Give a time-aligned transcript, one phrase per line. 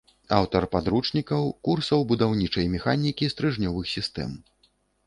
[0.37, 4.31] Аўтар падручнікаў, курсаў будаўнічай механікі стрыжнёвых сістэм.